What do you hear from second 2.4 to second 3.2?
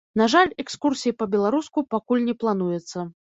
плануецца.